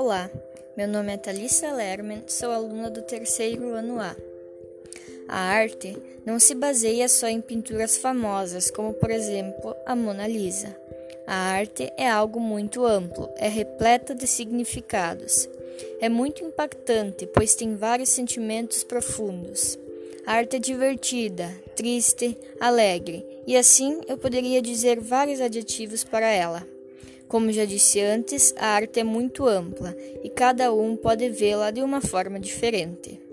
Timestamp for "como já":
27.28-27.66